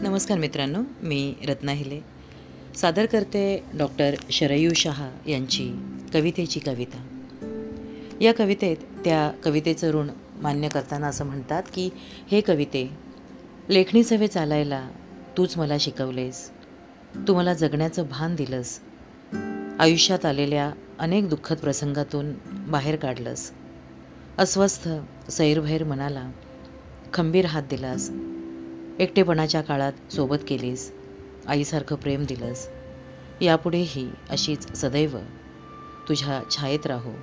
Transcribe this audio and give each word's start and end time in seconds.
नमस्कार 0.00 0.38
मित्रांनो 0.38 0.82
मी 1.02 1.34
रत्ना 1.46 1.72
हिले. 1.72 2.00
सादर 2.76 3.06
करते 3.06 3.64
डॉक्टर 3.78 4.14
शरयू 4.30 4.72
शहा 4.74 5.10
यांची 5.26 5.72
कवितेची 6.14 6.60
कविता. 6.60 7.26
या 8.20 8.34
कवितेत 8.34 8.76
त्या 8.76 9.30
कवितेचं 9.44 9.90
ऋण 9.90 10.10
मान्य 10.42 10.68
करताना 10.68 11.06
असं 11.06 11.26
म्हणतात 11.26 11.62
की 11.74 11.90
हे 12.30 12.40
कविते 12.40 12.90
लेखणी 13.68 14.04
सवे 14.04 14.26
चालायला 14.26 14.88
तूच 15.36 15.58
मला 15.58 15.78
शिकवलेस. 15.80 16.50
तू 17.28 17.34
मला 17.34 17.54
जगण्याचं 17.54 18.02
भान 18.10 18.34
दिलंस. 18.34 18.80
आयुष्यात 19.78 20.24
आलेल्या 20.24 20.70
अनेक 20.98 21.28
दुःखद 21.28 21.56
प्रसंगातून 21.56 22.32
बाहेर 22.50 22.96
काढलंस. 22.96 23.52
अस्वस्थ 24.38 24.88
सैरभैर 25.30 25.84
मनाला 25.84 26.30
खंबीर 27.12 27.44
हात 27.46 27.62
दिलास. 27.62 28.10
एकटेपणाच्या 28.98 29.60
काळात 29.60 30.12
सोबत 30.12 30.36
केलीस. 30.48 30.92
आईसारखं 31.46 31.96
प्रेम 31.96 32.24
दिलंस. 32.24 32.68
यापुढेही 33.40 34.10
अशीच 34.30 34.76
सदैव 34.76 35.18
तुझ्या 36.08 36.42
छायेत 36.50 36.86
राहो 36.86 37.14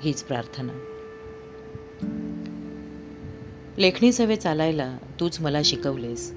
हीच 0.00 0.22
प्रार्थना. 0.22 0.72
लेखणी 3.78 4.12
सवे 4.12 4.36
चालायला 4.36 4.98
तूच 5.20 5.40
मला 5.40 5.62
शिकवलेस. 5.64 6.32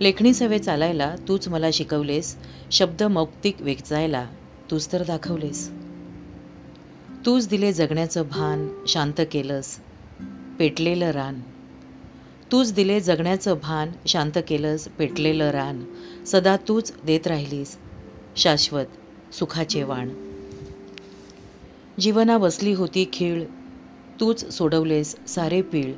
लेखणी 0.00 0.34
सवे 0.34 0.58
चालायला 0.58 1.16
तूच 1.28 1.48
मला 1.48 1.70
शिकवलेस. 1.72 2.36
शब्द 2.70 3.02
मौक्तिक 3.02 3.62
वेचायला 3.62 4.30
तूच 4.70 4.92
तर 4.92 5.02
दाखवलेस. 5.02 5.70
तूच 7.26 7.48
दिले 7.48 7.72
जगण्याचं 7.72 8.22
भान 8.22 8.84
शांत 8.86 9.20
केलंस. 9.32 9.80
पेटलेलं 10.58 11.10
रान 11.10 11.40
तूच 12.52 12.72
दिले 12.72 13.00
जगण्याचं 13.00 13.54
भान 13.62 13.90
शांत 14.06 14.38
केलंस 14.48 14.88
पेटलेलं 14.88 15.50
रान. 15.50 15.84
सदा 16.26 16.56
तूच 16.56 16.92
देत 17.04 17.26
राहिलीस 17.26 17.78
शाश्वत 18.36 18.86
सुखाचे 19.34 19.82
वाण. 19.82 20.08
जीवना 22.00 22.38
बसली 22.38 22.72
होती 22.72 23.10
खीळ 23.12 23.44
तूच 24.20 24.52
सोडवलेस 24.52 25.16
सारे 25.28 25.62
पीळ. 25.62 25.92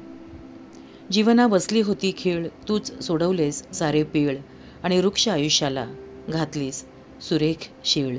जीवना 1.12 1.46
बसली 1.46 1.80
होती 1.80 2.14
खीळ 2.18 2.48
तूच 2.68 3.06
सोडवलेस 3.06 3.72
सारे 3.72 4.02
पीळ. 4.02 4.38
आणि 4.82 5.00
वृक्ष 5.00 5.28
आयुष्याला 5.28 5.86
घातलीस 6.28 6.84
सुरेख 7.20 7.68
शीळ. 7.84 8.18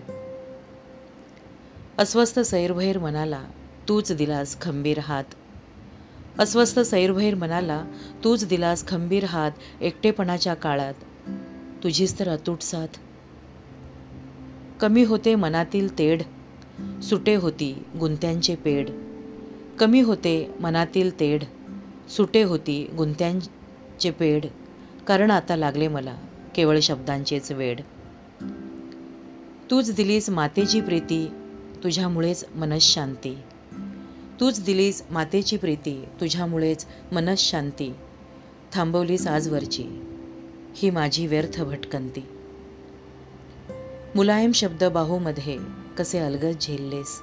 अस्वस्थ 1.98 2.40
सैरभैर 2.40 2.98
मनाला 2.98 3.44
तूच 3.90 4.12
दिलास 4.12 4.62
खंबीर 4.62 5.00
हात. 5.00 5.24
अस्वस्थ 6.40 6.80
सैरभैर 6.80 7.36
मनाला 7.36 7.86
तूच 8.24 8.44
दिलास 8.44 8.88
खंबीर 8.88 9.26
हात 9.26 9.52
एकटेपणाच्या 9.82 10.54
काळात. 10.54 10.94
तुझीच 11.84 12.20
तर 12.20 12.30
अतूट 12.30 12.62
साथ. 12.62 12.88
कमी 14.80 15.04
होते 15.04 15.36
मनातील 15.36 15.98
तेढ 15.98 16.22
सुटे 17.04 17.36
होती 17.36 17.84
गुंत्यांचे 18.00 18.56
पेड 18.56 18.90
कमी 19.80 20.02
होते 20.02 20.54
मनातील 20.60 21.20
तेढ 21.20 21.44
सुटे 22.10 22.44
होती 22.44 22.90
गुंत्यांचे 22.98 24.12
पेड 24.12 24.46
कारण 25.08 25.32
आता 25.32 25.56
लागले 25.56 25.88
मला 25.88 26.16
केवळ 26.56 26.80
शब्दांचेच 26.80 27.52
वेड 27.52 27.82
तूच 29.72 29.96
दिलीस 29.96 30.30
मातेची 30.30 30.82
प्रीती 30.82 31.32
तुझ्यामुळेच 31.84 32.46
मनशांती 32.56 33.38
तूच 34.42 34.64
दिलीस 34.64 35.04
मातेची 35.12 35.58
प्रीती 35.58 36.06
तुझ्यामुळेच 36.22 36.86
मनशांती 37.12 37.94
थांबवलीस 38.74 39.28
आजवरची 39.28 39.84
ही 40.76 40.90
माझी 40.90 41.28
व्यर्थ 41.28 41.62
भटकंती. 41.62 42.24
मुलायम 44.16 44.52
शब्द 44.52 44.84
बाहूमध्ये 44.84 45.58
कसे 45.98 46.20
अलगद 46.20 46.56
झेललेस? 46.62 47.22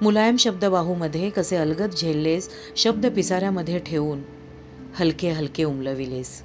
मुलायम 0.00 0.36
शब्द 0.36 0.64
बाहूमध्ये 0.64 1.30
कसे 1.30 1.56
अलगद 1.56 1.90
झेललेस? 1.90 2.48
शब्द 2.76 3.06
पिसाऱ्यामध्ये 3.06 3.78
ठेवून 3.78 4.18
हलके 4.94 5.30
हलके 5.30 5.64
उमलविलेस. 5.64 6.42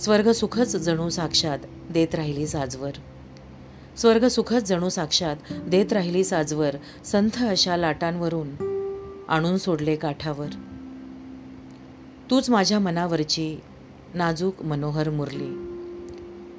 स्वर्ग 0.00 0.32
सुखच 0.32 0.76
जणू 0.76 1.08
साक्षात 1.08 1.58
देत 1.90 2.14
राहिलीस 2.14 2.54
आजवर. 2.54 2.92
स्वर्ग 3.96 4.28
सुखच 4.28 4.62
जणू 4.62 4.88
साक्षात 4.88 5.36
देत 5.50 5.92
राहिली 5.92 6.24
साजवर 6.24 6.76
संथ 7.04 7.44
अशा 7.44 7.76
लाटांवरून 7.76 8.48
आणून 9.28 9.56
सोडले 9.56 9.96
काठावर. 9.96 10.48
तूच 12.30 12.50
माझ्या 12.50 12.78
मनावरची 12.78 13.58
नाजूक 14.14 14.62
मनोहर 14.62 15.10
मुरली. 15.10 15.66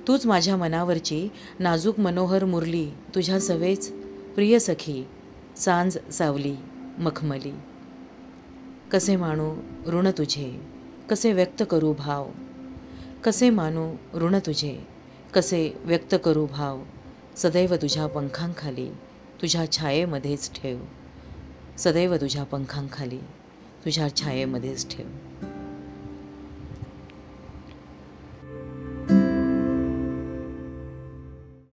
तूच 0.07 0.25
माझ्या 0.25 0.57
मनावरची 0.57 1.29
नाजूक 1.59 1.99
मनोहर 1.99 2.45
मुरली 2.45 2.89
तुझ्या 3.15 3.39
सवेच 3.39 3.91
प्रिय 4.35 4.59
सखी 4.59 5.07
सांज 5.57 5.97
सावली 6.11 6.55
मखमली. 6.97 7.53
कसे 8.91 9.15
मानू 9.15 9.55
ऋण 9.87 10.07
तुझे 10.17 10.61
कसे 11.09 11.33
व्यक्त 11.33 11.63
करू 11.69 11.93
भाव? 11.93 12.27
कसे 13.23 13.49
मानू 13.49 13.95
ऋण 14.13 14.39
तुझे 14.45 14.87
कसे 15.33 15.73
व्यक्त 15.83 16.15
करू 16.23 16.45
भाव? 16.45 16.79
सदैव 17.37 17.75
तुझ्या 17.75 18.07
पंखांखाली 18.07 18.89
तुझ्या 19.41 19.71
छायेमध्येच 19.71 20.51
ठेव. 20.53 20.79
सदैव 21.77 22.15
तुझ्या 22.15 22.43
पंखांखाली 22.43 23.19
तुझ्या 23.85 24.15
छायेमध्येच 24.15 24.97
ठेव. 24.97 25.50